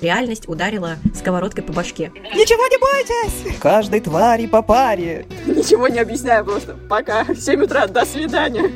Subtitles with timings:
[0.00, 2.10] Реальность ударила сковородкой по башке.
[2.34, 3.58] Ничего не бойтесь!
[3.60, 5.26] Каждой твари по паре.
[5.44, 6.74] Ничего не объясняю просто.
[6.88, 7.26] Пока.
[7.34, 7.86] 7 утра.
[7.86, 8.70] До свидания.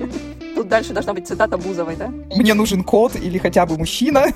[0.55, 2.09] Тут дальше должна быть цитата Бузовой, да?
[2.37, 4.27] Мне нужен кот или хотя бы мужчина.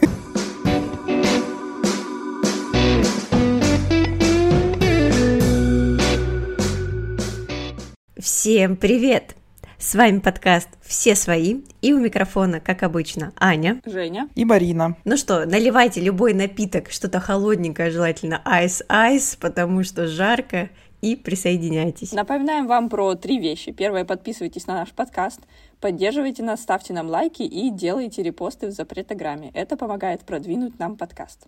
[8.19, 9.37] Всем привет!
[9.81, 13.81] С вами подкаст «Все свои» и у микрофона, как обычно, Аня.
[13.87, 14.29] Женя.
[14.35, 14.97] И Марина.
[15.05, 20.69] Ну что, наливайте любой напиток, что-то холодненькое, желательно ice-ice, потому что жарко,
[21.01, 22.11] и присоединяйтесь.
[22.13, 23.71] Напоминаем вам про три вещи.
[23.71, 25.41] Первое, подписывайтесь на наш подкаст,
[25.81, 29.53] поддерживайте нас, ставьте нам лайки и делайте репосты в запретограмме.
[29.55, 31.47] Это помогает продвинуть нам подкаст.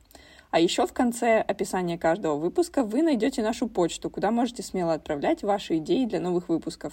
[0.52, 5.42] А еще в конце описания каждого выпуска вы найдете нашу почту, куда можете смело отправлять
[5.42, 6.92] ваши идеи для новых выпусков.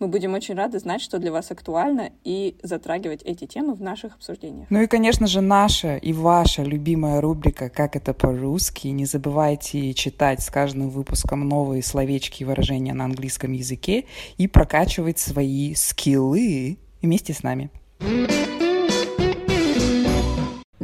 [0.00, 4.16] Мы будем очень рады знать, что для вас актуально, и затрагивать эти темы в наших
[4.16, 4.66] обсуждениях.
[4.68, 8.88] Ну и, конечно же, наша и ваша любимая рубрика «Как это по-русски».
[8.88, 15.18] Не забывайте читать с каждым выпуском новые словечки и выражения на английском языке и прокачивать
[15.18, 17.70] свои скиллы вместе с нами.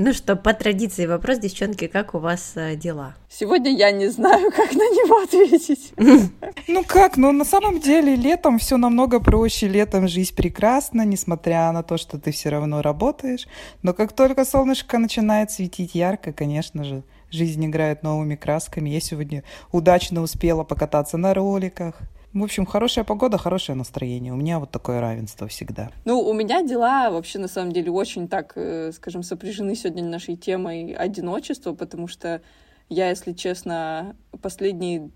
[0.03, 3.17] Ну что, по традиции вопрос, девчонки, как у вас э, дела?
[3.29, 5.93] Сегодня я не знаю, как на него ответить.
[6.69, 11.83] Ну как, ну на самом деле летом все намного проще, летом жизнь прекрасна, несмотря на
[11.83, 13.47] то, что ты все равно работаешь.
[13.83, 18.89] Но как только солнышко начинает светить ярко, конечно же, жизнь играет новыми красками.
[18.89, 22.01] Я сегодня удачно успела покататься на роликах,
[22.33, 24.33] в общем, хорошая погода, хорошее настроение.
[24.33, 25.91] У меня вот такое равенство всегда.
[26.05, 30.37] Ну, у меня дела вообще, на самом деле, очень так, э, скажем, сопряжены сегодня нашей
[30.37, 32.41] темой одиночества, потому что
[32.89, 35.11] я, если честно, последние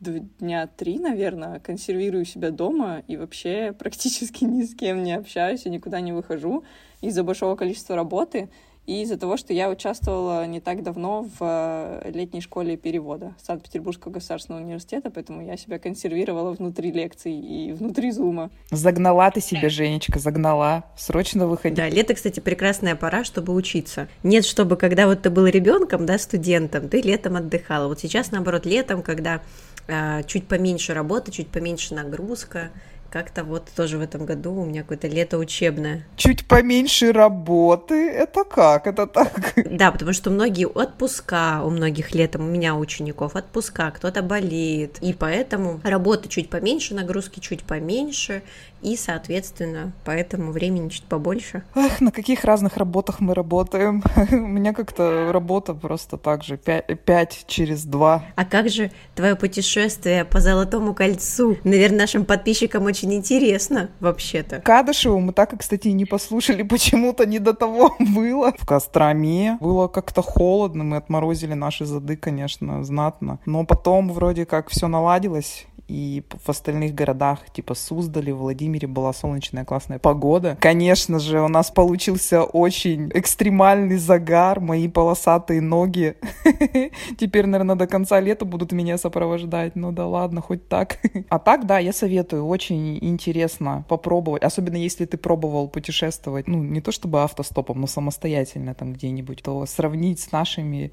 [0.00, 5.70] дня три, наверное, консервирую себя дома и вообще практически ни с кем не общаюсь и
[5.70, 6.64] никуда не выхожу
[7.00, 8.50] из-за большого количества работы.
[8.84, 14.10] И из-за того, что я участвовала не так давно в э, летней школе перевода Санкт-Петербургского
[14.10, 18.50] государственного университета, поэтому я себя консервировала внутри лекций и внутри зума.
[18.72, 20.82] Загнала ты себя, Женечка, загнала.
[20.96, 21.76] Срочно выходи.
[21.76, 24.08] Да, лето, кстати, прекрасная пора, чтобы учиться.
[24.24, 27.86] Нет, чтобы когда вот ты был ребенком, да, студентом, ты летом отдыхала.
[27.86, 29.42] Вот сейчас, наоборот, летом, когда
[29.86, 32.72] э, чуть поменьше работы, чуть поменьше нагрузка,
[33.12, 36.06] как-то вот тоже в этом году у меня какое-то лето учебное.
[36.16, 38.08] Чуть поменьше работы?
[38.08, 38.86] Это как?
[38.86, 39.52] Это так?
[39.70, 45.12] Да, потому что многие отпуска, у многих летом, у меня учеников отпуска, кто-то болеет, и
[45.12, 48.42] поэтому работы чуть поменьше, нагрузки чуть поменьше,
[48.82, 51.62] и, соответственно, поэтому времени чуть побольше.
[51.74, 54.02] Ах, на каких разных работах мы работаем?
[54.32, 58.24] У меня как-то работа просто так же, пять через два.
[58.36, 61.56] А как же твое путешествие по Золотому кольцу?
[61.64, 64.60] Наверное, нашим подписчикам очень интересно, вообще-то.
[64.60, 68.52] Кадышеву мы так, кстати, и не послушали, почему-то не до того было.
[68.58, 73.38] В Костроме было как-то холодно, мы отморозили наши зады, конечно, знатно.
[73.46, 79.64] Но потом вроде как все наладилось, и в остальных городах, типа Суздале, Владимире была солнечная
[79.64, 80.56] классная погода.
[80.60, 86.16] Конечно же, у нас получился очень экстремальный загар, мои полосатые ноги.
[87.18, 89.76] Теперь, наверное, до конца лета будут меня сопровождать.
[89.76, 90.98] Ну да ладно, хоть так.
[91.28, 96.80] А так, да, я советую, очень интересно попробовать, особенно если ты пробовал путешествовать, ну, не
[96.80, 100.92] то чтобы автостопом, но самостоятельно там где-нибудь, то сравнить с нашими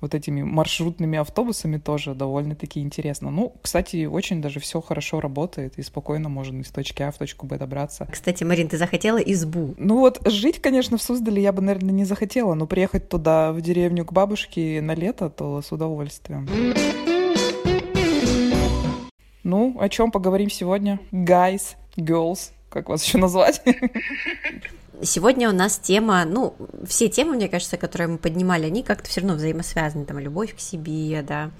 [0.00, 3.30] вот этими маршрутными автобусами тоже довольно-таки интересно.
[3.30, 7.46] Ну, кстати, очень даже все хорошо работает, и спокойно можно из точки А в точку
[7.46, 8.06] Б добраться.
[8.10, 9.74] Кстати, Марин, ты захотела избу?
[9.78, 13.60] Ну вот, жить, конечно, в Суздале я бы, наверное, не захотела, но приехать туда, в
[13.60, 16.48] деревню к бабушке на лето, то с удовольствием.
[19.42, 21.00] Ну, о чем поговорим сегодня?
[21.10, 23.62] Guys, girls, как вас еще назвать?
[25.02, 26.54] Сегодня у нас тема, ну,
[26.86, 30.60] все темы, мне кажется, которые мы поднимали, они как-то все равно взаимосвязаны, там, любовь к
[30.60, 31.50] себе, да,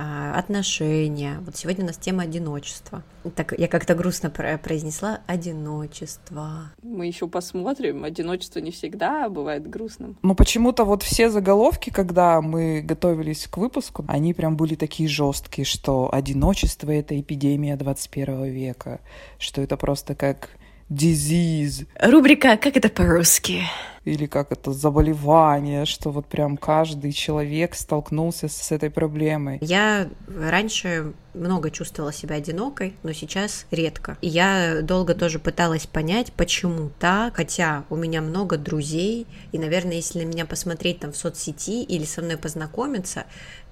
[0.00, 1.38] а, отношения.
[1.44, 3.02] Вот сегодня у нас тема одиночества.
[3.34, 6.70] Так, я как-то грустно произнесла одиночество.
[6.82, 8.04] Мы еще посмотрим.
[8.04, 10.16] Одиночество не всегда бывает грустным.
[10.22, 15.64] Ну, почему-то вот все заголовки, когда мы готовились к выпуску, они прям были такие жесткие,
[15.64, 19.00] что одиночество— это эпидемия 21 века,
[19.40, 20.50] что это просто как
[20.90, 21.86] disease.
[22.00, 23.62] Рубрика «Как это по-русски?»
[24.04, 29.58] Или как это заболевание, что вот прям каждый человек столкнулся с этой проблемой.
[29.60, 34.16] Я раньше много чувствовала себя одинокой, но сейчас редко.
[34.22, 39.96] И я долго тоже пыталась понять, почему так, хотя у меня много друзей, и, наверное,
[39.96, 43.24] если на меня посмотреть там в соцсети или со мной познакомиться,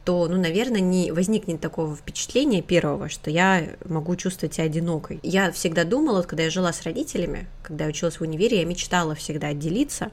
[0.07, 5.19] то, ну, наверное, не возникнет такого впечатления первого, что я могу чувствовать себя одинокой.
[5.25, 9.17] Я всегда думала, когда я жила с родителями, когда я училась в универе, я мечтала
[9.17, 10.13] всегда отделиться,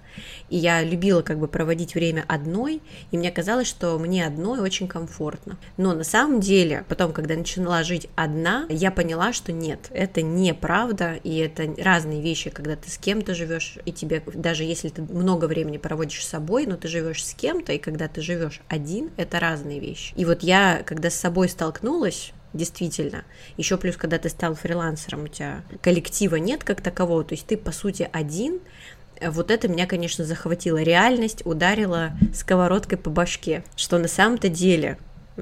[0.49, 2.81] И я любила как бы проводить время одной,
[3.11, 5.59] и мне казалось, что мне одной очень комфортно.
[5.77, 11.19] Но на самом деле, потом, когда начала жить одна, я поняла, что нет, это неправда,
[11.23, 15.45] и это разные вещи, когда ты с кем-то живешь, и тебе, даже если ты много
[15.45, 19.39] времени проводишь с собой, но ты живешь с кем-то, и когда ты живешь один, это
[19.39, 20.13] разные вещи.
[20.15, 23.23] И вот я, когда с собой столкнулась, действительно.
[23.57, 27.57] Еще плюс, когда ты стал фрилансером, у тебя коллектива нет как такового, то есть ты,
[27.57, 28.59] по сути, один,
[29.21, 30.81] вот это меня, конечно, захватило.
[30.81, 34.97] Реальность ударила сковородкой по башке, что на самом-то деле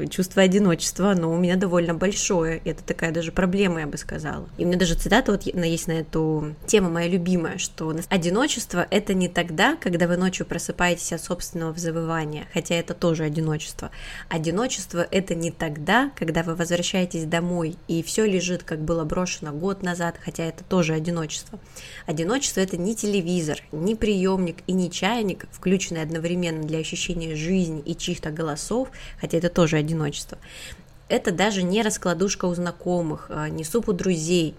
[0.10, 2.62] чувство одиночества, оно у меня довольно большое.
[2.66, 4.48] Это такая даже проблема, я бы сказала.
[4.58, 9.14] И у меня даже цитата вот есть на эту тему моя любимая, что одиночество— это
[9.14, 13.92] не тогда, когда вы ночью просыпаетесь от собственного завывания, хотя это тоже одиночество.
[14.30, 19.84] Одиночество— это не тогда, когда вы возвращаетесь домой, и все лежит, как было брошено год
[19.84, 21.60] назад, хотя это тоже одиночество.
[22.06, 27.96] Одиночество— это не телевизор, не приемник и не чайник, включенный одновременно для ощущения жизни и
[27.96, 28.90] чьих-то голосов,
[29.20, 30.38] хотя это тоже одиночество.
[31.10, 34.56] Это даже не раскладушка у знакомых, а, не суп у друзей.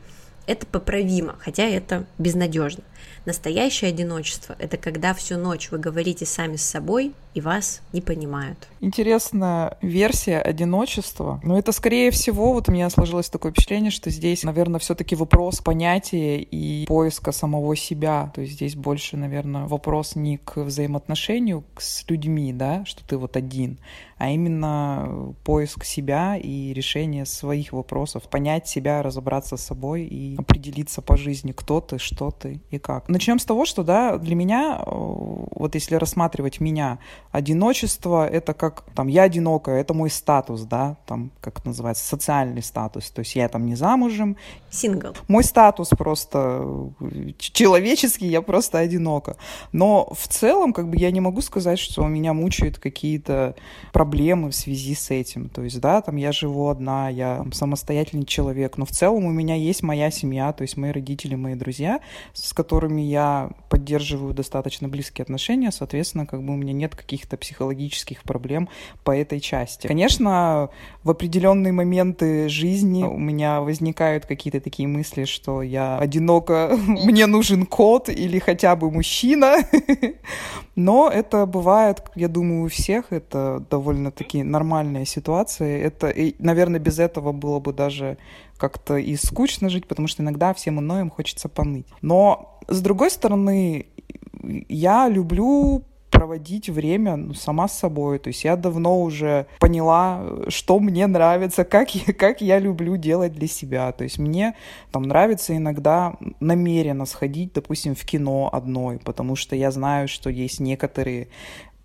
[0.46, 2.82] Это поправимо, хотя это безнадежно.
[3.24, 8.68] Настоящее одиночество– это когда всю ночь вы говорите сами с собой, и вас не понимают.
[8.80, 11.40] Интересная версия одиночества.
[11.42, 15.16] Но это, скорее всего, вот у меня сложилось такое впечатление, что здесь, наверное, все таки
[15.16, 18.30] вопрос понятия и поиска самого себя.
[18.34, 23.36] То есть здесь больше, наверное, вопрос не к взаимоотношению с людьми, да, что ты вот
[23.36, 23.78] один,
[24.18, 31.00] а именно поиск себя и решение своих вопросов, понять себя, разобраться с собой и определиться
[31.00, 32.91] по жизни, кто ты, что ты и как.
[33.08, 36.98] Начнем с того, что, да, для меня, э, вот если рассматривать меня,
[37.30, 42.62] одиночество— это как, там, я одинокая, это мой статус, да, там, как это называется, социальный
[42.62, 44.36] статус, то есть я там не замужем.
[44.70, 45.14] Сингл.
[45.28, 46.64] Мой статус просто
[47.00, 49.36] э, человеческий, я просто одинока.
[49.72, 53.54] Но в целом, как бы, я не могу сказать, что меня мучают какие-то
[53.92, 55.48] проблемы в связи с этим.
[55.48, 59.54] То есть, да, там, я живу одна, я самостоятельный человек, но в целом у меня
[59.54, 62.00] есть моя семья, то есть мои родители, мои друзья,
[62.32, 68.22] с которыми я поддерживаю достаточно близкие отношения, соответственно, как бы у меня нет каких-то психологических
[68.22, 68.68] проблем
[69.04, 69.86] по этой части.
[69.86, 70.70] Конечно,
[71.02, 77.66] в определенные моменты жизни у меня возникают какие-то такие мысли, что я одинока, мне нужен
[77.66, 79.56] кот или хотя бы мужчина.
[80.74, 83.12] Но это бывает, я думаю, у всех.
[83.12, 85.78] Это довольно-таки нормальная ситуация.
[85.78, 88.16] Это, и, наверное, без этого было бы даже
[88.56, 91.86] как-то и скучно жить, потому что иногда всем иным хочется поныть.
[92.00, 93.86] Но, с другой стороны,
[94.68, 98.18] я люблю проводить время ну, сама с собой.
[98.18, 103.32] То есть я давно уже поняла, что мне нравится, как я, как я люблю делать
[103.32, 103.90] для себя.
[103.92, 104.54] То есть мне
[104.92, 110.60] там нравится иногда намеренно сходить, допустим, в кино одной, потому что я знаю, что есть
[110.60, 111.28] некоторые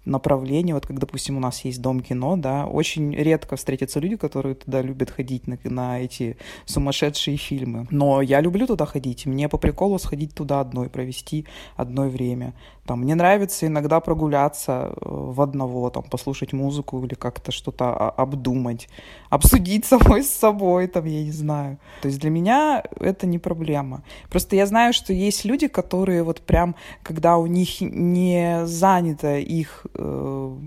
[0.07, 4.55] направление, вот как, допустим, у нас есть дом кино, да, очень редко встретятся люди, которые
[4.55, 7.87] туда любят ходить на, на эти сумасшедшие фильмы.
[7.91, 11.45] Но я люблю туда ходить, мне по приколу сходить туда одной, провести
[11.75, 12.53] одно время.
[12.87, 18.87] Там, мне нравится иногда прогуляться э, в одного, там, послушать музыку или как-то что-то обдумать,
[19.29, 21.79] обсудить самой с собой, там, я не знаю.
[22.01, 24.03] То есть для меня это не проблема.
[24.29, 29.85] Просто я знаю, что есть люди, которые вот прям, когда у них не занята их
[29.93, 30.57] э,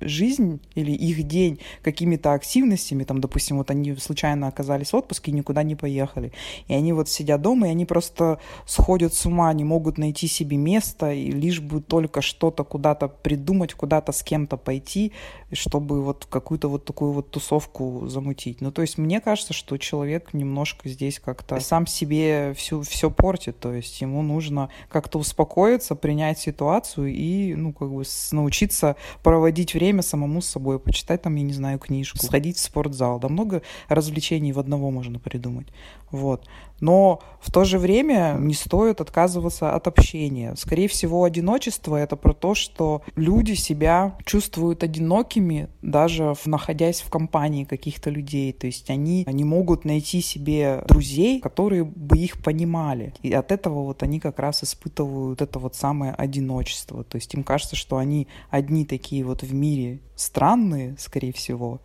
[0.00, 5.34] жизнь или их день какими-то активностями, там, допустим, вот они случайно оказались в отпуске и
[5.34, 6.32] никуда не поехали,
[6.66, 10.56] и они вот сидят дома, и они просто сходят с ума, не могут найти себе
[10.56, 15.12] место, и лишь лишь бы только что-то куда-то придумать, куда-то с кем-то пойти,
[15.52, 18.60] чтобы вот какую-то вот такую вот тусовку замутить.
[18.60, 23.58] Ну, то есть мне кажется, что человек немножко здесь как-то сам себе всю, все портит,
[23.58, 30.02] то есть ему нужно как-то успокоиться, принять ситуацию и, ну, как бы научиться проводить время
[30.02, 33.18] самому с собой, почитать там, я не знаю, книжку, сходить в спортзал.
[33.20, 35.68] Да много развлечений в одного можно придумать.
[36.10, 36.46] Вот.
[36.80, 40.54] Но в то же время не стоит отказываться от общения.
[40.56, 47.64] Скорее всего, одиночество— это про то, что люди себя чувствуют одинокими, даже находясь в компании
[47.64, 48.52] каких-то людей.
[48.52, 53.14] То есть они не могут найти себе друзей, которые бы их понимали.
[53.22, 57.04] И от этого вот они как раз испытывают это вот самое одиночество.
[57.04, 61.80] То есть им кажется, что они одни такие вот в мире странные, скорее всего,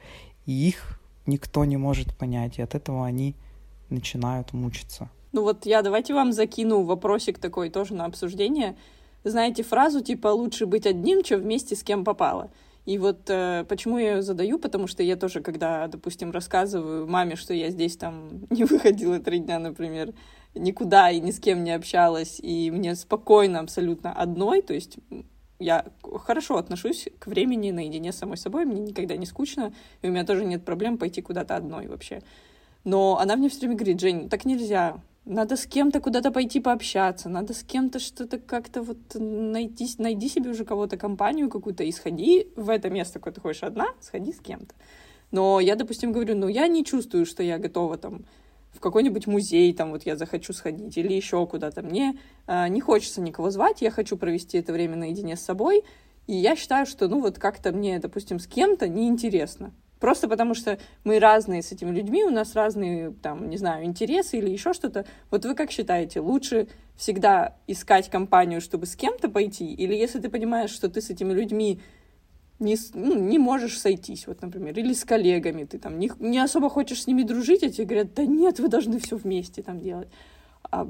[0.46, 2.60] и их никто не может понять.
[2.60, 3.36] И от этого они
[3.96, 5.10] начинают мучиться.
[5.32, 8.78] Ну вот я давайте вам закину вопросик такой тоже на обсуждение.
[9.24, 12.52] Знаете фразу типа «лучше быть одним, чем вместе с кем попало».
[12.86, 17.36] И вот э, почему я ее задаю, потому что я тоже, когда, допустим, рассказываю маме,
[17.36, 20.14] что я здесь там не выходила три дня, например,
[20.54, 25.00] никуда и ни с кем не общалась, и мне спокойно абсолютно одной, то есть
[25.60, 30.12] я хорошо отношусь к времени наедине с самой собой, мне никогда не скучно, и у
[30.12, 32.22] меня тоже нет проблем пойти куда-то одной вообще.
[32.86, 37.30] Но она мне все время говорит, Жень, так нельзя, надо с кем-то куда-то пойти пообщаться,
[37.30, 42.48] надо с кем-то что-то как-то вот найти, найди себе уже кого-то компанию какую-то и сходи
[42.56, 44.76] в это место, куда ты ходишь одна, сходи с кем-то.
[45.32, 48.26] Но я, допустим, говорю, ну я не чувствую, что я готова там
[48.72, 51.82] в какой-нибудь музей, там вот я захочу сходить или еще куда-то.
[51.82, 55.84] Мне э, не хочется никого звать, я хочу провести это время наедине с собой,
[56.28, 59.74] и я считаю, что, ну вот как-то мне, допустим, с кем-то неинтересно.
[60.00, 64.38] Просто потому что мы разные с этими людьми, у нас разные, там, не знаю, интересы
[64.38, 65.06] или еще что-то.
[65.32, 69.74] Вот вы как считаете, лучше всегда искать компанию, чтобы с кем-то пойти?
[69.74, 71.80] Или если ты понимаешь, что ты с этими людьми
[72.60, 76.70] не, ну, не можешь сойтись, вот, например, или с коллегами, ты там не, не особо
[76.70, 80.08] хочешь с ними дружить, а тебе говорят, да нет, вы должны все вместе там делать.
[80.72, 80.88] А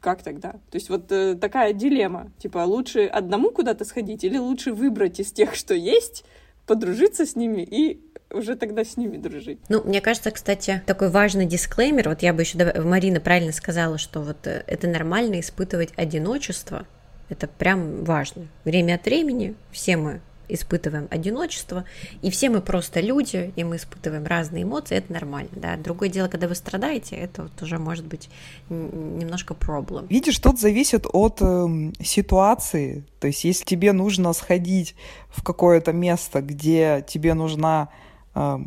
[0.00, 0.52] как тогда?
[0.52, 5.32] То есть вот э, такая дилемма, типа, лучше одному куда-то сходить или лучше выбрать из
[5.32, 6.24] тех, что есть,
[6.66, 8.03] подружиться с ними и
[8.34, 9.58] уже тогда с ними дружить.
[9.68, 14.20] Ну, мне кажется, кстати, такой важный дисклеймер, вот я бы еще, Марина правильно сказала, что
[14.20, 16.86] вот э, это нормально испытывать одиночество,
[17.28, 18.48] это прям важно.
[18.64, 21.84] Время от времени все мы испытываем одиночество,
[22.22, 25.76] и все мы просто люди, и мы испытываем разные эмоции, это нормально, да.
[25.76, 28.28] Другое дело, когда вы страдаете, это вот уже может быть
[28.68, 30.06] немножко проблем.
[30.08, 34.94] Видишь, тут зависит от э, ситуации, то есть если тебе нужно сходить
[35.28, 37.88] в какое-то место, где тебе нужна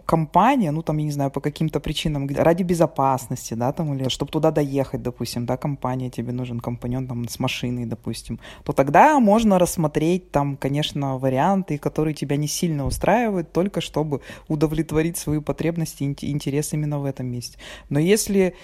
[0.06, 4.32] компания, ну там, я не знаю, по каким-то причинам, ради безопасности, да, там, или чтобы
[4.32, 9.60] туда доехать, допустим, да, компания, тебе нужен компаньон там с машиной, допустим, то тогда можно
[9.60, 16.32] рассмотреть там, конечно, варианты, которые тебя не сильно устраивают, только чтобы удовлетворить свои потребности и
[16.32, 17.58] интерес именно в этом месте.
[17.90, 18.56] Но если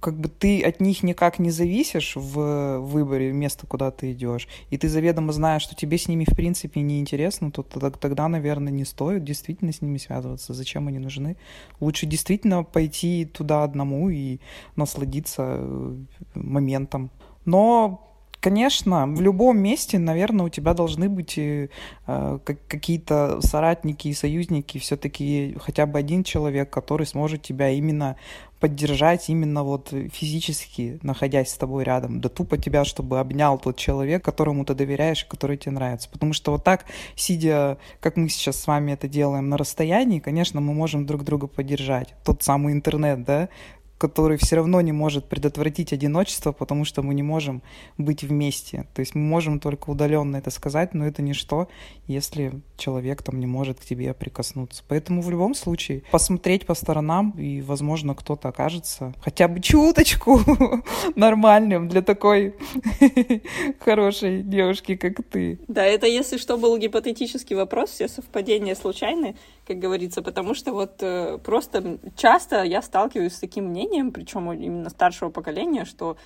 [0.00, 4.78] как бы ты от них никак не зависишь в выборе места, куда ты идешь, и
[4.78, 8.84] ты заведомо знаешь, что тебе с ними в принципе не интересно, то тогда, наверное, не
[8.84, 11.36] стоит действительно с ними связываться зачем они нужны.
[11.80, 14.38] Лучше действительно пойти туда одному и
[14.76, 15.96] насладиться э,
[16.34, 17.10] моментом.
[17.44, 18.07] Но
[18.40, 21.68] Конечно, в любом месте, наверное, у тебя должны быть э,
[22.06, 28.16] э какие-то соратники и союзники, все-таки хотя бы один человек, который сможет тебя именно
[28.60, 34.24] поддержать именно вот физически, находясь с тобой рядом, да тупо тебя, чтобы обнял тот человек,
[34.24, 36.08] которому ты доверяешь который тебе нравится.
[36.10, 40.60] Потому что вот так, сидя, как мы сейчас с вами это делаем на расстоянии, конечно,
[40.60, 42.14] мы можем друг друга поддержать.
[42.24, 43.48] Тот самый интернет, да,
[43.98, 47.62] который все равно не может предотвратить одиночество, потому что мы не можем
[47.98, 48.86] быть вместе.
[48.94, 51.68] То есть мы можем только удаленно это сказать, но это ничто,
[52.06, 54.82] если человек там не может к тебе прикоснуться.
[54.88, 60.40] Поэтому в любом случае посмотреть по сторонам, и, возможно, кто-то окажется хотя бы чуточку
[61.16, 62.54] нормальным для такой
[63.80, 65.58] хорошей девушки, как ты.
[65.68, 69.36] Да, это если что был гипотетический вопрос, все совпадения случайны,
[69.66, 74.52] как говорится, потому что вот э, просто часто я сталкиваюсь с таким мнением, мнением, причем
[74.52, 76.16] именно старшего поколения, что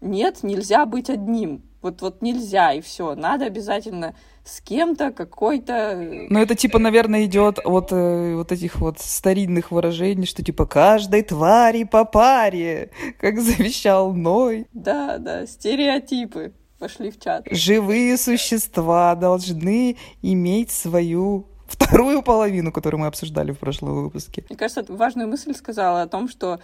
[0.00, 1.62] нет, нельзя быть одним.
[1.82, 3.14] Вот, вот нельзя, и все.
[3.14, 6.26] Надо обязательно с кем-то, какой-то...
[6.28, 11.22] Ну, это типа, наверное, идет от э, вот этих вот старинных выражений, что типа каждой
[11.22, 14.66] твари по паре, как завещал Ной.
[14.72, 17.46] Да, да, стереотипы пошли в чат.
[17.50, 24.44] Живые существа должны иметь свою вторую половину, которую мы обсуждали в прошлом выпуске.
[24.48, 26.60] Мне кажется, важную мысль сказала о том, что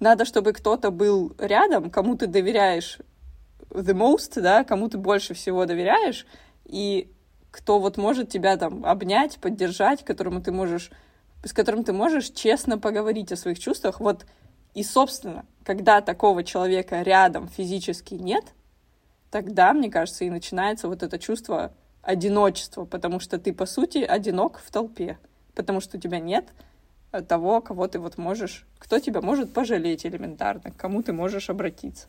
[0.00, 2.98] надо, чтобы кто-то был рядом, кому ты доверяешь
[3.70, 6.26] the most, да, кому ты больше всего доверяешь,
[6.64, 7.10] и
[7.50, 10.90] кто вот может тебя там обнять, поддержать, которому ты можешь,
[11.42, 14.00] с которым ты можешь честно поговорить о своих чувствах.
[14.00, 14.26] Вот
[14.74, 18.44] и, собственно, когда такого человека рядом физически нет,
[19.30, 21.72] тогда, мне кажется, и начинается вот это чувство
[22.02, 25.18] одиночества, потому что ты, по сути, одинок в толпе,
[25.54, 26.46] потому что у тебя нет
[27.28, 32.06] того, кого ты вот можешь, кто тебя может пожалеть элементарно, к кому ты можешь обратиться.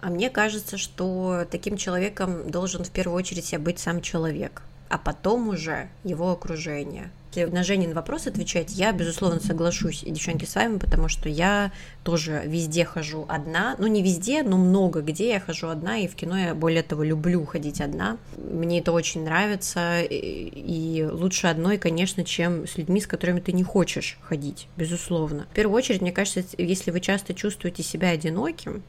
[0.00, 4.98] А мне кажется, что таким человеком должен в первую очередь себя быть сам человек, а
[4.98, 7.10] потом уже его окружение.
[7.34, 12.42] Если на Женин вопрос отвечать, я, безусловно, соглашусь, девчонки, с вами, потому что я тоже
[12.46, 13.76] везде хожу одна.
[13.78, 17.02] Ну, не везде, но много где я хожу одна, и в кино я, более того,
[17.02, 18.16] люблю ходить одна.
[18.36, 23.62] Мне это очень нравится, и лучше одной, конечно, чем с людьми, с которыми ты не
[23.62, 25.46] хочешь ходить, безусловно.
[25.50, 28.82] В первую очередь, мне кажется, если вы часто чувствуете себя одиноким,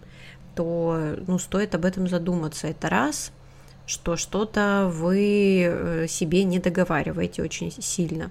[0.55, 2.67] то ну, стоит об этом задуматься.
[2.67, 3.31] Это раз
[3.89, 8.29] что что-то вы э, себе не договариваете очень сильно.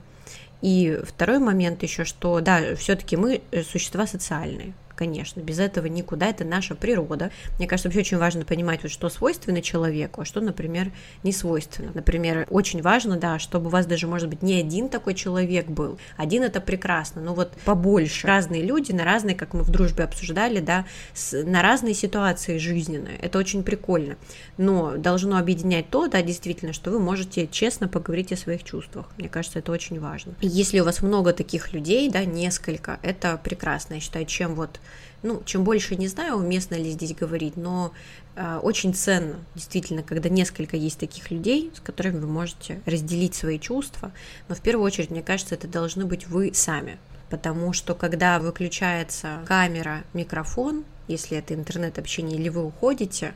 [0.63, 4.73] И второй момент еще, что да, все-таки мы э, существа социальные.
[4.99, 7.31] Конечно, без этого никуда, это наша природа.
[7.59, 10.91] Мне кажется, вообще очень важно понимать, вот что свойственно человеку, а что, например,
[11.23, 11.93] не свойственно.
[11.95, 16.01] Например, очень важно, да, чтобы у вас даже, может быть, не один такой человек был.
[16.17, 18.27] Один это прекрасно, но вот побольше.
[18.27, 23.19] Разные люди на разные, как мы в дружбе обсуждали, да, с, на разные ситуации жизненные.
[23.19, 24.17] Это очень прикольно.
[24.57, 29.07] Но должно объединять то, да, действительно, что вы можете честно поговорить о своих чувствах.
[29.17, 30.35] Мне кажется, это очень важно.
[30.41, 33.95] Если у вас много таких людей, да, несколько, это прекрасно.
[33.95, 34.81] Я считаю, чем вот
[35.23, 37.93] ну, чем больше, не знаю, уместно ли здесь говорить, но
[38.37, 43.59] э, очень ценно, действительно, когда несколько есть таких людей, с которыми вы можете разделить свои
[43.59, 44.13] чувства,
[44.49, 46.99] но в первую очередь, мне кажется, это должны быть вы сами,
[47.31, 53.35] потому что когда выключается камера, микрофон, если это интернет-общение, или вы уходите,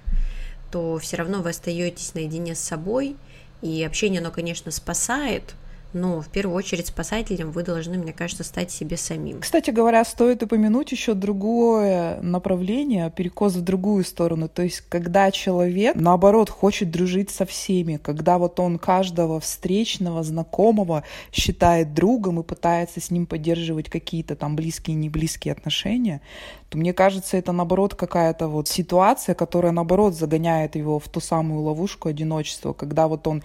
[0.70, 3.16] то все равно вы остаетесь наедине с собой,
[3.60, 5.54] и общение, оно, конечно, спасает,
[5.92, 9.40] но в первую очередь спасателем вы должны, мне кажется, стать себе самим.
[9.40, 14.48] Кстати говоря, стоит упомянуть еще другое направление, перекос в другую сторону.
[14.48, 21.04] То есть, когда человек, наоборот, хочет дружить со всеми, когда вот он каждого встречного, знакомого
[21.32, 26.20] считает другом и пытается с ним поддерживать какие-то там близкие и неблизкие отношения,
[26.72, 31.60] то мне кажется, это наоборот какая-то вот ситуация, которая наоборот загоняет его в ту самую
[31.60, 33.42] ловушку одиночества, когда вот он,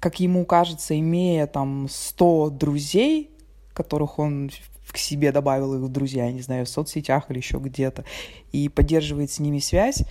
[0.00, 3.30] как ему кажется, имея там 100 друзей,
[3.72, 4.50] которых он
[4.90, 8.04] к себе добавил их в друзья, я не знаю, в соцсетях или еще где-то,
[8.52, 10.02] и поддерживает с ними связь,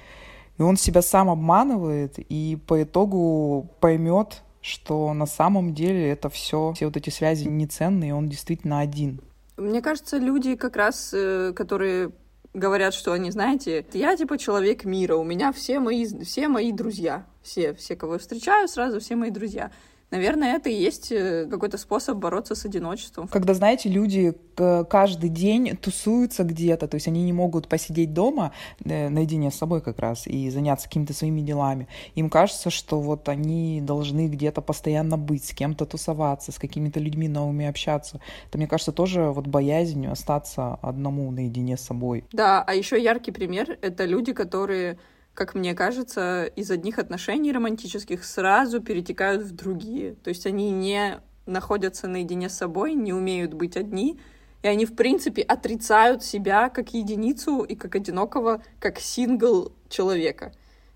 [0.57, 6.73] и он себя сам обманывает, и по итогу поймет, что на самом деле это все,
[6.75, 9.21] все вот эти связи не ценные, и он действительно один.
[9.57, 12.11] Мне кажется, люди как раз, э, которые
[12.53, 17.25] говорят, что они, знаете, я типа человек мира, у меня все мои, все мои друзья,
[17.41, 19.71] все, все, кого я встречаю, сразу все мои друзья.
[20.11, 23.27] Наверное, это и есть э, какой-то способ бороться с одиночеством.
[23.27, 28.51] Когда, знаете, люди каждый день тусуются где-то, то есть они не могут посидеть дома
[28.83, 31.87] э, наедине с собой как раз и заняться какими-то своими делами.
[32.15, 37.27] Им кажется, что вот они должны где-то постоянно быть, с кем-то тусоваться, с какими-то людьми
[37.27, 38.19] новыми общаться.
[38.47, 42.25] Это, мне кажется, тоже вот боязнь остаться одному наедине с собой.
[42.31, 44.97] Да, а еще яркий пример— это люди, которые
[45.33, 50.15] как мне кажется, из одних отношений романтических сразу перетекают в другие.
[50.15, 54.19] То есть они не находятся наедине с собой, не умеют быть одни,
[54.61, 60.53] и они, в принципе, отрицают себя как единицу и как одинокого, как сингл человека.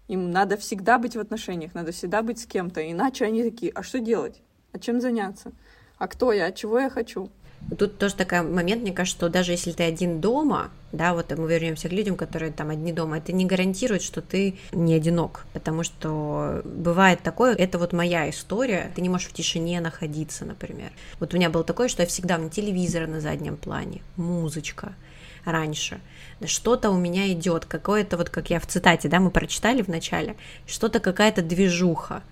[0.10, 3.84] Им надо всегда быть в отношениях, надо всегда быть с кем-то, иначе они такие, а
[3.84, 4.42] что делать?
[4.74, 5.54] А чем заняться?
[5.98, 6.48] А кто я?
[6.48, 7.30] А чего я хочу?
[7.78, 11.50] Тут тоже такой момент, мне кажется, что даже если ты один дома, да, вот мы
[11.50, 15.84] вернемся к людям, которые там одни дома, это не гарантирует, что ты не одинок, потому
[15.84, 20.92] что бывает такое, это вот моя история, ты не можешь в тишине находиться, например.
[21.20, 24.94] Вот у меня было такое, что я всегда, у телевизор на заднем плане, музычка
[25.46, 26.00] раньше,
[26.46, 30.36] что-то у меня идет, какое-то вот, как я в цитате, да, мы прочитали в начале,
[30.68, 32.24] что-то какая-то движуха,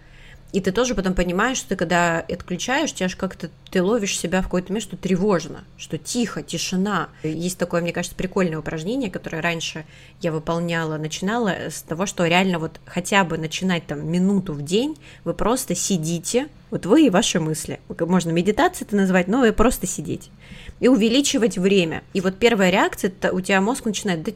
[0.52, 4.42] и ты тоже потом понимаешь, что ты когда отключаешь, тебя же как-то ты ловишь себя
[4.42, 7.10] в какой-то момент, что тревожно, что тихо, тишина.
[7.24, 9.86] Есть такое, мне кажется, прикольное упражнение, которое раньше
[10.22, 14.98] я выполняла, начинала с того, что реально вот хотя бы начинать там минуту в день,
[15.24, 17.80] вы просто сидите, вот вы и ваши мысли.
[18.00, 20.30] Можно медитацией это назвать, но вы просто сидеть.
[20.80, 22.04] И увеличивать время.
[22.14, 24.32] И вот первая реакция, у тебя мозг начинает, да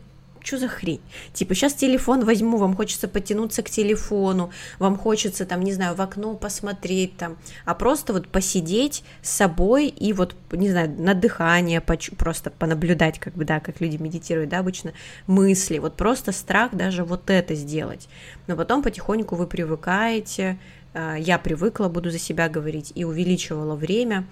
[0.45, 1.01] что за хрень?
[1.33, 6.01] Типа, сейчас телефон возьму, вам хочется потянуться к телефону, вам хочется, там, не знаю, в
[6.01, 11.81] окно посмотреть, там, а просто вот посидеть с собой и вот, не знаю, на дыхание
[11.81, 14.93] просто понаблюдать, как бы, да, как люди медитируют, да, обычно,
[15.27, 18.07] мысли, вот просто страх даже вот это сделать.
[18.47, 20.59] Но потом потихоньку вы привыкаете,
[20.93, 24.25] а, я привыкла, буду за себя говорить, и увеличивала время,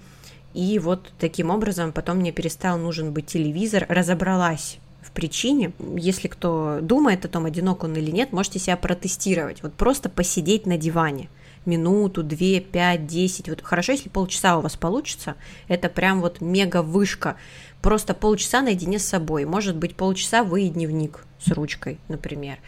[0.54, 5.72] и вот таким образом потом мне перестал нужен быть телевизор, разобралась в причине.
[5.96, 9.62] Если кто думает о том, одинок он или нет, можете себя протестировать.
[9.62, 11.28] Вот просто посидеть на диване
[11.66, 13.48] минуту, две, пять, десять.
[13.48, 15.34] Вот хорошо, если полчаса у вас получится,
[15.68, 17.36] это прям вот мега вышка.
[17.80, 19.44] Просто полчаса наедине с собой.
[19.44, 22.58] Может быть, полчаса вы и дневник с ручкой, например.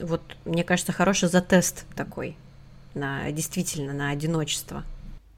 [0.00, 2.36] Вот, мне кажется, хороший затест такой
[2.94, 4.84] на действительно на одиночество.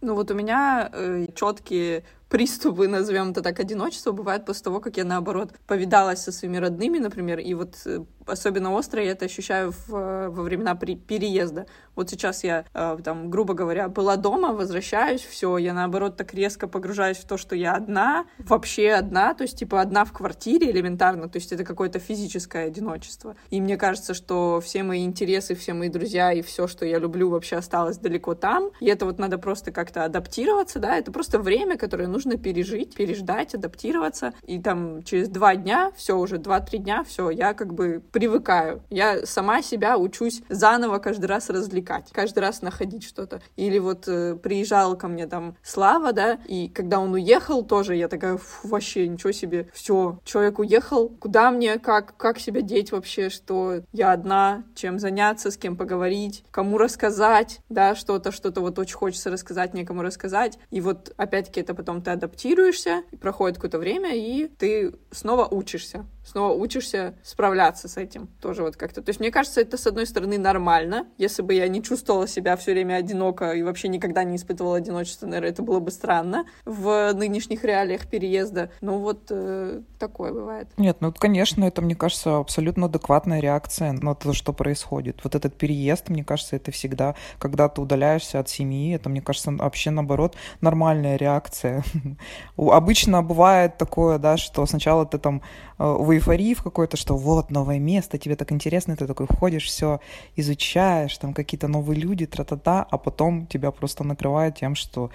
[0.00, 4.96] Ну вот у меня э, четкие приступы, назовем это так, одиночества бывают после того, как
[4.96, 9.72] я, наоборот, повидалась со своими родными, например, и вот э, особенно остро я это ощущаю
[9.72, 11.66] в, во времена при, переезда.
[11.94, 16.68] Вот сейчас я, э, там, грубо говоря, была дома, возвращаюсь, все, я, наоборот, так резко
[16.68, 21.28] погружаюсь в то, что я одна, вообще одна, то есть, типа, одна в квартире элементарно,
[21.28, 23.36] то есть это какое-то физическое одиночество.
[23.50, 27.28] И мне кажется, что все мои интересы, все мои друзья и все, что я люблю,
[27.28, 31.76] вообще осталось далеко там, и это вот надо просто как-то адаптироваться, да, это просто время,
[31.76, 37.04] которое нужно нужно пережить, переждать, адаптироваться, и там через два дня, все уже два-три дня,
[37.04, 38.82] все, я как бы привыкаю.
[38.90, 43.42] Я сама себя учусь заново каждый раз развлекать, каждый раз находить что-то.
[43.56, 48.08] Или вот э, приезжал ко мне там Слава, да, и когда он уехал, тоже я
[48.08, 53.82] такая, вообще, ничего себе, все, человек уехал, куда мне, как, как себя деть вообще, что
[53.92, 59.30] я одна, чем заняться, с кем поговорить, кому рассказать, да, что-то, что-то вот очень хочется
[59.30, 60.58] рассказать, некому рассказать.
[60.70, 66.52] И вот опять-таки это потом ты адаптируешься, проходит какое-то время, и ты снова учишься снова
[66.52, 69.02] учишься справляться с этим тоже вот как-то.
[69.02, 71.06] То есть мне кажется, это с одной стороны нормально.
[71.18, 75.26] Если бы я не чувствовала себя все время одиноко и вообще никогда не испытывала одиночество,
[75.26, 78.70] наверное, это было бы странно в нынешних реалиях переезда.
[78.80, 80.68] Но вот э, такое бывает.
[80.76, 85.20] Нет, ну конечно, это, мне кажется, абсолютно адекватная реакция на то, что происходит.
[85.24, 89.50] Вот этот переезд, мне кажется, это всегда, когда ты удаляешься от семьи, это, мне кажется,
[89.50, 91.85] вообще наоборот нормальная реакция.
[92.56, 95.42] Обычно бывает такое, да, что сначала ты там
[95.78, 99.64] э, в эйфории в какой-то, что вот новое место, тебе так интересно, ты такой входишь,
[99.64, 100.01] все
[100.37, 105.11] изучаешь, там какие-то новые люди, тра-та-та, а потом тебя просто накрывает тем, что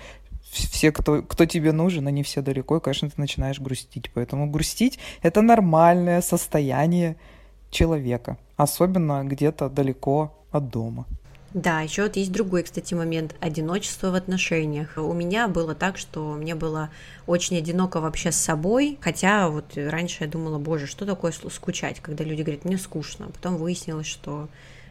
[0.50, 4.10] все, кто, кто тебе нужен, они все далеко, и, конечно, ты начинаешь грустить.
[4.14, 7.16] Поэтому грустить— это нормальное состояние
[7.70, 11.06] человека, особенно где-то далеко от дома.
[11.54, 14.98] Да, еще вот есть другой, кстати, момент одиночества в отношениях.
[14.98, 16.90] У меня было так, что мне было
[17.26, 22.26] очень одиноко вообще с собой, хотя вот раньше я думала, боже, что такое скучать, когда
[22.26, 23.28] люди говорят, мне скучно.
[23.28, 24.50] Потом выяснилось, что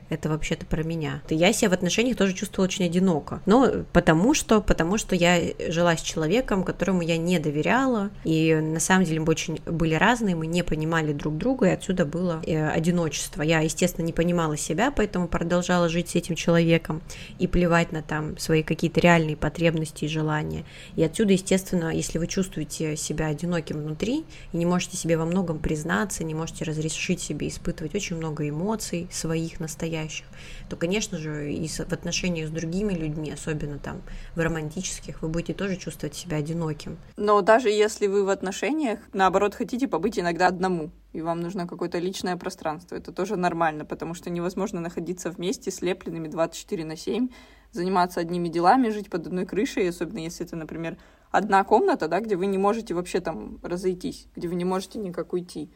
[0.09, 1.23] это вообще-то про меня.
[1.29, 3.41] Я себя в отношениях тоже чувствовала очень одиноко.
[3.47, 8.81] Но потому что, потому что я жила с человеком, которому я не доверяла, и на
[8.81, 12.69] самом деле мы очень были разные, мы не понимали друг друга, и отсюда было э,
[12.69, 13.43] одиночество.
[13.43, 17.03] Я, естественно, не понимала себя, поэтому продолжала жить с этим человеком
[17.39, 20.65] и плевать на там свои какие-то реальные потребности и желания.
[20.95, 25.59] И отсюда, естественно, если вы чувствуете себя одиноким внутри и не можете себе во многом
[25.59, 30.27] признаться, не можете разрешить себе испытывать очень много эмоций своих настоящих, настоящих,
[30.69, 34.03] то, конечно же, и в отношениях с другими людьми, особенно там
[34.35, 36.99] в романтических, вы будете тоже чувствовать себя одиноким.
[37.17, 41.99] Но даже если вы в отношениях, наоборот, хотите побыть иногда одному, и вам нужно какое-то
[41.99, 47.29] личное пространство, это тоже нормально, потому что невозможно находиться вместе слепленными 24 на 7,
[47.73, 50.97] заниматься одними делами, жить под одной крышей, особенно если это, например,
[51.31, 55.33] одна комната, да, где вы не можете вообще там разойтись, где вы не можете никак
[55.33, 55.71] уйти.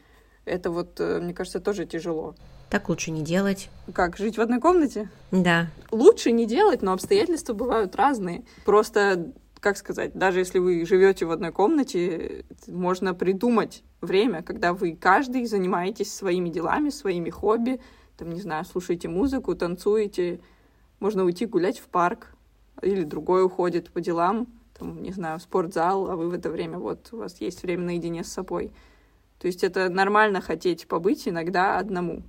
[0.47, 2.35] Это вот, э, мне кажется, тоже тяжело.
[2.71, 3.69] Так лучше не делать.
[3.93, 5.11] Как, жить в одной комнате?
[5.33, 5.67] Да.
[5.91, 8.45] Лучше не делать, но обстоятельства бывают разные.
[8.65, 14.95] Просто, как сказать, даже если вы живете в одной комнате, можно придумать время, когда вы
[14.95, 17.81] каждый занимаетесь своими делами, своими хобби,
[18.17, 20.39] там, не знаю, слушаете музыку, танцуете,
[21.01, 22.29] можно уйти гулять в парк,
[22.83, 24.47] или другой уходит по делам,
[24.79, 27.87] там, не знаю, в спортзал, а вы в это время, вот, у вас есть время
[27.87, 28.73] наедине с собой.
[29.41, 32.23] То есть это нормально хотеть побыть иногда одному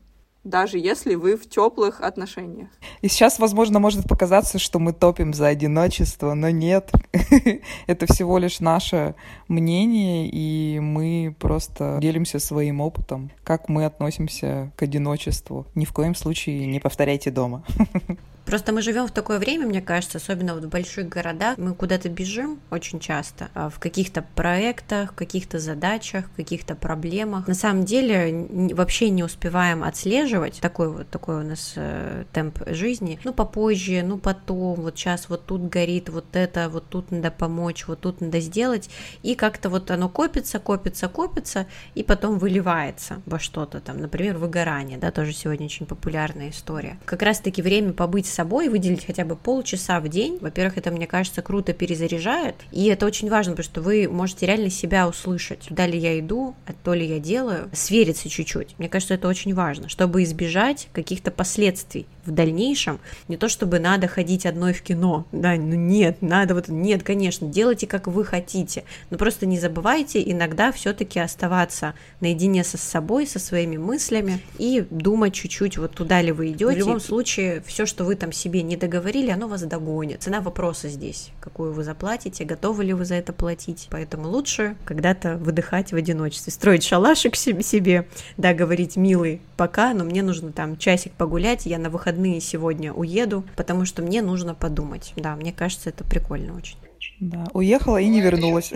[0.43, 2.69] даже если вы в теплых отношениях.
[3.01, 6.91] И сейчас, возможно, может показаться, что мы топим за одиночество, но нет.
[7.87, 9.15] Это всего лишь наше
[9.47, 15.67] мнение, и мы просто делимся своим опытом, как мы относимся к одиночеству.
[15.75, 17.63] Ни в коем случае не повторяйте дома.
[18.45, 22.09] Просто мы живем в такое время, мне кажется, особенно вот в больших городах, мы куда-то
[22.09, 27.47] бежим очень часто, а, в каких-то проектах, в каких-то задачах, в каких-то проблемах.
[27.47, 33.19] На самом деле вообще не успеваем отслеживать такой вот такой у нас э, темп жизни.
[33.23, 37.87] Ну попозже, ну потом, вот сейчас вот тут горит, вот это, вот тут надо помочь,
[37.87, 38.89] вот тут надо сделать,
[39.23, 44.97] и как-то вот оно копится, копится, копится, и потом выливается во что-то там, например, выгорание,
[44.97, 46.97] да, тоже сегодня очень популярная история.
[47.05, 50.37] Как раз-таки время побыть с собой, выделить хотя бы полчаса в день.
[50.41, 52.55] Во-первых, это, мне кажется, круто перезаряжает.
[52.71, 55.59] И это очень важно, потому что вы можете реально себя услышать.
[55.67, 57.69] Туда ли я иду, а то ли я делаю.
[57.73, 58.75] Свериться чуть-чуть.
[58.79, 62.99] Мне кажется, это очень важно, чтобы избежать каких-то последствий в дальнейшем.
[63.27, 65.25] Не то, чтобы надо ходить одной в кино.
[65.31, 66.67] Да, ну нет, надо вот...
[66.67, 68.83] Нет, конечно, делайте, как вы хотите.
[69.09, 75.33] Но просто не забывайте иногда все-таки оставаться наедине со собой, со своими мыслями и думать
[75.33, 76.65] чуть-чуть, вот туда ли вы идете.
[76.65, 80.23] В любом случае, все, что вы там себе не договорили, оно вас догонит.
[80.23, 83.87] Цена вопроса здесь, какую вы заплатите, готовы ли вы за это платить.
[83.89, 88.07] Поэтому лучше когда-то выдыхать в одиночестве, строить шалашик себе,
[88.37, 93.43] да, говорить, милый, пока, но мне нужно там часик погулять, я на выходные сегодня уеду,
[93.55, 95.13] потому что мне нужно подумать.
[95.15, 96.79] Да, мне кажется, это прикольно очень.
[97.19, 98.73] Да, уехала и не вернулась.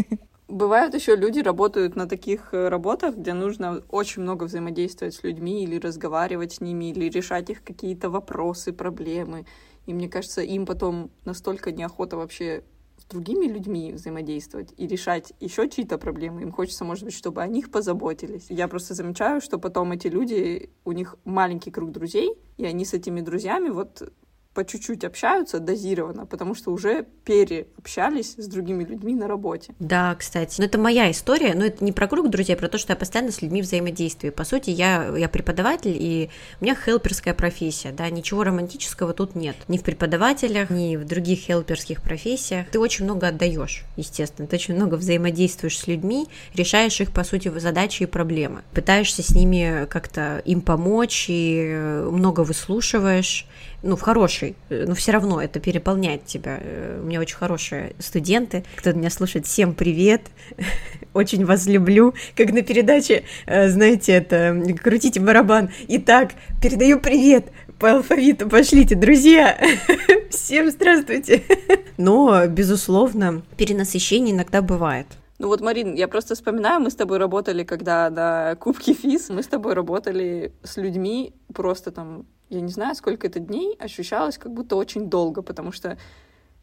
[0.48, 5.64] Бывают еще люди работают на таких э, работах, где нужно очень много взаимодействовать с людьми
[5.64, 9.44] или разговаривать с ними, или решать их какие-то вопросы, проблемы.
[9.86, 12.62] И мне кажется, им потом настолько неохота вообще
[12.98, 16.42] с другими людьми взаимодействовать и решать еще чьи-то проблемы.
[16.42, 18.46] Им хочется, может быть, чтобы о них позаботились.
[18.48, 22.94] Я просто замечаю, что потом эти люди, у них маленький круг друзей, и они с
[22.94, 24.12] этими друзьями вот
[24.54, 29.72] по чуть-чуть общаются дозированно, потому что уже переобщались с другими людьми на работе.
[29.78, 30.60] Да, кстати.
[30.60, 32.96] Но это моя история, но это не про круг друзей, а про то, что я
[32.96, 34.32] постоянно с людьми взаимодействую.
[34.32, 36.30] По сути, я, я преподаватель, и
[36.60, 39.56] у меня хелперская профессия, да, ничего романтического тут нет.
[39.68, 42.68] Ни в преподавателях, ни в других хелперских профессиях.
[42.70, 47.48] Ты очень много отдаешь, естественно, ты очень много взаимодействуешь с людьми, решаешь их, по сути,
[47.58, 48.62] задачи и проблемы.
[48.72, 51.78] Пытаешься с ними как-то им помочь, и
[52.10, 53.46] много выслушиваешь,
[53.82, 56.60] ну, в хороший, но все равно это переполняет тебя.
[57.00, 60.22] У меня очень хорошие студенты, кто меня слушает, всем привет,
[61.14, 67.46] очень вас люблю, как на передаче, э, знаете, это, крутите барабан, итак, передаю привет,
[67.78, 69.56] по алфавиту пошлите, друзья,
[70.30, 71.42] всем здравствуйте.
[71.96, 75.06] Но, безусловно, перенасыщение иногда бывает.
[75.38, 79.44] Ну вот, Марин, я просто вспоминаю, мы с тобой работали, когда на Кубке ФИС, мы
[79.44, 84.52] с тобой работали с людьми просто там я не знаю, сколько это дней, ощущалось как
[84.52, 85.98] будто очень долго, потому что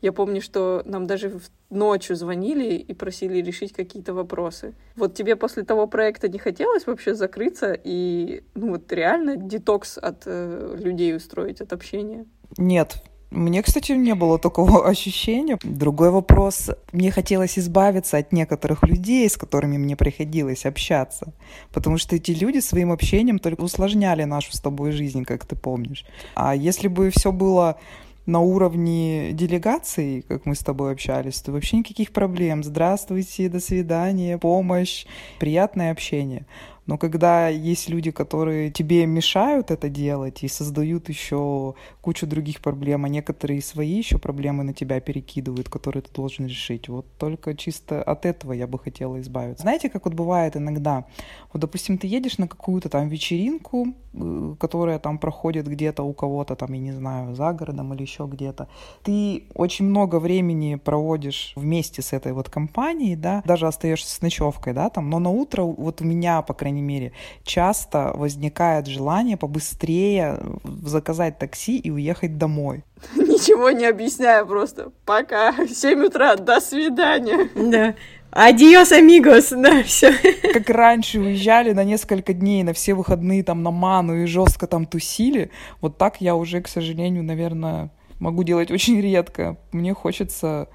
[0.01, 4.75] я помню, что нам даже ночью звонили и просили решить какие-то вопросы.
[4.95, 10.23] Вот тебе после того проекта не хотелось вообще закрыться и, ну вот реально детокс от
[10.25, 12.25] э, людей устроить, от общения?
[12.57, 15.57] Нет, мне, кстати, не было такого ощущения.
[15.63, 16.71] Другой вопрос.
[16.91, 21.33] Мне хотелось избавиться от некоторых людей, с которыми мне приходилось общаться.
[21.73, 26.05] Потому что эти люди своим общением только усложняли нашу с тобой жизнь, как ты помнишь.
[26.35, 27.77] А если бы все было
[28.25, 32.63] на уровне делегации, как мы с тобой общались, то вообще никаких проблем.
[32.63, 35.05] Здравствуйте, до свидания, помощь,
[35.39, 36.45] приятное общение.
[36.87, 43.05] Но когда есть люди, которые тебе мешают это делать и создают еще кучу других проблем,
[43.05, 48.03] а некоторые свои еще проблемы на тебя перекидывают, которые ты должен решить, вот только чисто
[48.03, 49.63] от этого я бы хотела избавиться.
[49.63, 51.05] Знаете, как вот бывает иногда,
[51.51, 56.55] вот, допустим, ты едешь на какую-то там вечеринку, э, которая там проходит где-то у кого-то
[56.55, 58.67] там, я не знаю, за городом или еще где-то,
[59.03, 64.73] ты очень много времени проводишь вместе с этой вот компанией, да, даже остаешься с ночевкой,
[64.73, 67.11] да, там, но на утро вот у меня, по крайней крайней мере,
[67.43, 70.39] часто возникает желание побыстрее
[70.83, 72.83] заказать такси и уехать домой.
[73.15, 77.49] Ничего не объясняя, просто пока, 7 утра, до свидания.
[77.55, 77.95] Да.
[78.31, 80.11] Адиос, амигос, да, все.
[80.53, 84.85] Как раньше уезжали на несколько дней, на все выходные там на ману и жестко там
[84.85, 89.55] тусили, вот так я уже, к сожалению, наверное, могу делать очень редко.
[89.71, 90.67] Мне хочется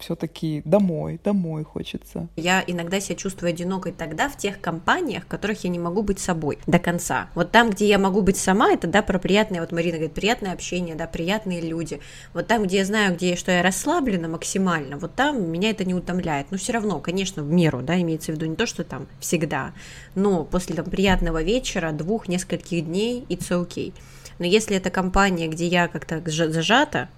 [0.00, 2.28] все-таки домой, домой хочется.
[2.36, 6.18] Я иногда себя чувствую одинокой тогда в тех компаниях, в которых я не могу быть
[6.18, 7.30] собой до конца.
[7.34, 10.52] Вот там, где я могу быть сама, это, да, про приятное, вот Марина говорит, приятное
[10.52, 12.00] общение, да, приятные люди.
[12.34, 15.94] Вот там, где я знаю, где что я расслаблена максимально, вот там меня это не
[15.94, 16.50] утомляет.
[16.50, 19.72] Но все равно, конечно, в меру, да, имеется в виду не то, что там всегда,
[20.14, 23.92] но после там приятного вечера, двух, нескольких дней, it's okay.
[24.38, 27.08] Но если это компания, где я как-то зажата,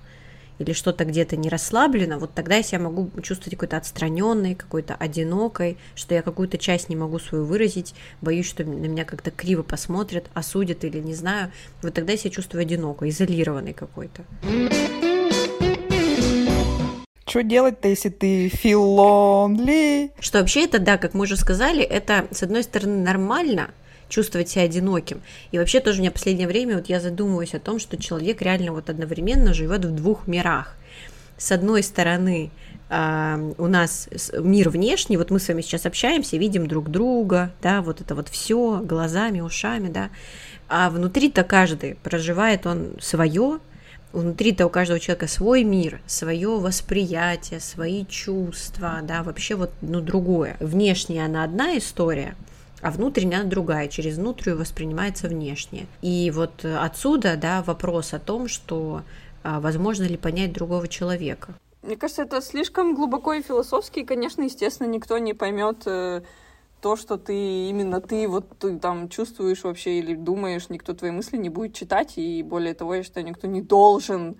[0.60, 5.78] или что-то где-то не расслаблено, вот тогда я себя могу чувствовать какой-то отстраненной, какой-то одинокой,
[5.94, 10.26] что я какую-то часть не могу свою выразить, боюсь, что на меня как-то криво посмотрят,
[10.34, 11.50] осудят или не знаю.
[11.82, 14.22] Вот тогда я себя чувствую одинокой, изолированной какой-то.
[17.26, 20.10] Что делать-то, если ты feel lonely?
[20.20, 23.70] Что вообще это, да, как мы уже сказали, это, с одной стороны, нормально,
[24.10, 25.22] чувствовать себя одиноким.
[25.52, 28.42] И вообще тоже у меня в последнее время вот я задумываюсь о том, что человек
[28.42, 30.76] реально вот одновременно живет в двух мирах.
[31.38, 32.50] С одной стороны,
[32.90, 37.82] Uh, у нас мир внешний, вот мы с вами сейчас общаемся, видим друг друга, да,
[37.82, 40.10] вот это вот все глазами, ушами, да,
[40.68, 43.60] а внутри-то каждый проживает он свое,
[44.12, 50.56] внутри-то у каждого человека свой мир, свое восприятие, свои чувства, да, вообще вот, ну, другое.
[50.58, 52.34] Внешняя она одна история,
[52.82, 55.86] а внутренняя другая, через внутреннюю воспринимается внешнее.
[56.02, 59.02] И вот отсюда, да, вопрос о том, что
[59.42, 61.54] а, возможно ли понять другого человека.
[61.82, 66.20] Мне кажется, это слишком глубоко и философски, и, конечно, естественно, никто не поймет э,
[66.82, 71.38] то, что ты именно ты вот ты там чувствуешь вообще или думаешь, никто твои мысли
[71.38, 74.36] не будет читать, и более того, я считаю, никто не должен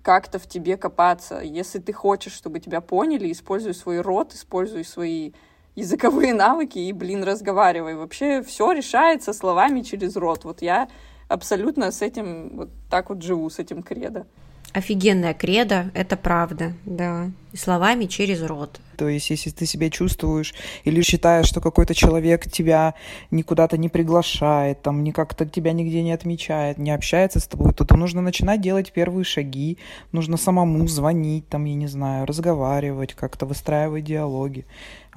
[0.00, 1.40] как-то в тебе копаться.
[1.40, 5.32] Если ты хочешь, чтобы тебя поняли, используй свой рот, используй свои
[5.78, 7.94] языковые навыки и, блин, разговаривай.
[7.94, 10.44] Вообще все решается словами через рот.
[10.44, 10.88] Вот я
[11.28, 14.26] абсолютно с этим вот так вот живу, с этим кредо.
[14.72, 17.30] Офигенная кредо, это правда, да.
[17.54, 18.80] Словами через рот.
[18.96, 22.94] То есть, если ты себя чувствуешь или считаешь, что какой-то человек тебя
[23.30, 27.84] никуда-то не приглашает, там, ни как-то тебя нигде не отмечает, не общается с тобой, то,
[27.84, 29.78] то нужно начинать делать первые шаги,
[30.10, 34.66] нужно самому звонить, там, я не знаю, разговаривать, как-то выстраивать диалоги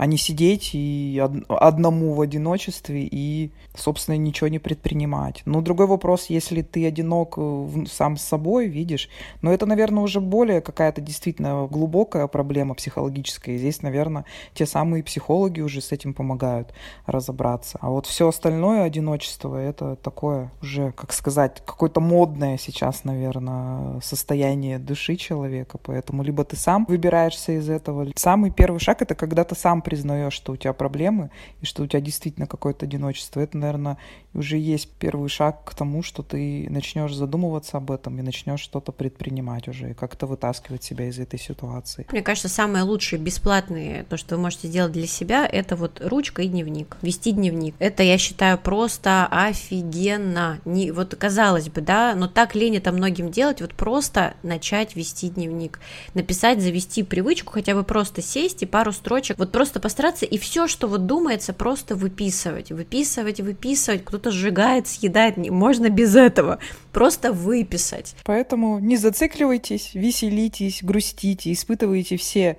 [0.02, 5.44] а не сидеть и одному в одиночестве и, собственно, ничего не предпринимать.
[5.46, 9.10] Но другой вопрос, если ты одинок э, сам с собой, видишь,
[9.44, 11.68] но это, наверное, уже более какая-то действительно
[12.22, 13.56] глубокая проблема психологическая.
[13.56, 16.74] И здесь, наверное, те самые психологи уже с этим помогают
[17.06, 17.78] разобраться.
[17.82, 24.80] А вот все остальное одиночество, это такое уже, как сказать, какое-то модное сейчас, наверное, состояние
[24.80, 25.78] души человека.
[25.78, 28.08] Поэтому либо ты сам выбираешься из этого.
[28.16, 31.30] Самый первый шаг— это когда ты сам признаешь, что у тебя проблемы
[31.62, 33.98] и что у тебя действительно какое-то одиночество, это, наверное,
[34.34, 38.92] уже есть первый шаг к тому, что ты начнешь задумываться об этом и начнешь что-то
[38.92, 42.06] предпринимать уже и как-то вытаскивать себя из этой ситуации.
[42.12, 46.42] Мне кажется, самое лучшее бесплатное, то, что вы можете сделать для себя, это вот ручка
[46.42, 46.98] и дневник.
[47.02, 47.76] Вести дневник.
[47.80, 50.60] Это, я считаю, просто офигенно.
[50.66, 55.30] Не, вот казалось бы, да, но так лень это многим делать, вот просто начать вести
[55.30, 55.80] дневник.
[56.14, 60.68] Написать, завести привычку, хотя бы просто сесть и пару строчек, вот просто постараться и все,
[60.68, 64.04] что вот думается, просто выписывать, выписывать, выписывать.
[64.04, 66.60] Кто-то сжигает, съедает, можно без этого,
[66.92, 68.16] просто выписать.
[68.24, 72.58] Поэтому не зацикливайтесь, веселитесь, грустите, испытывайте все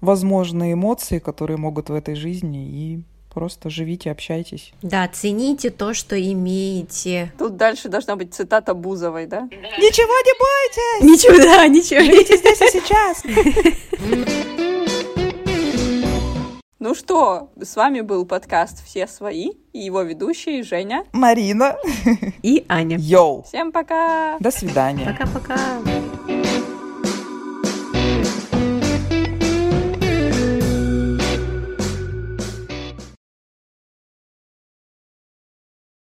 [0.00, 4.74] возможные эмоции, которые могут в этой жизни, и Просто живите, общайтесь.
[4.82, 7.32] Да, цените то, что имеете.
[7.38, 9.44] Тут дальше должна быть цитата Бузовой, да?
[9.44, 11.24] Ничего не бойтесь!
[11.24, 12.00] Ничего, да, ничего.
[12.00, 13.22] Живите здесь и сейчас!
[16.84, 21.76] Ну что, с вами был подкаст «Все свои» и его ведущие Женя, Марина
[22.42, 22.96] и Аня.
[22.98, 23.44] Йоу!
[23.44, 24.36] Всем пока!
[24.40, 25.16] До свидания.
[25.16, 25.56] Пока-пока.